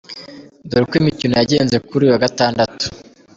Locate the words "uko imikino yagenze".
0.85-1.75